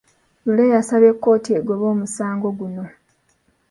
Lure 0.45 0.65
yasabye 0.75 1.11
kkooti 1.15 1.49
egobe 1.59 1.85
omusango 1.93 2.47
guno. 2.59 2.85